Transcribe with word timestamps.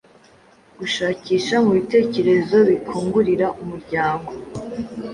Gushakisha 0.79 1.55
mu 1.63 1.71
bitekerezo 1.77 2.57
bikingurira 2.69 3.47
umuryango 3.61 4.31